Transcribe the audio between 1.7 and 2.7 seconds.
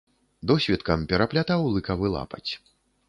лыкавы лапаць.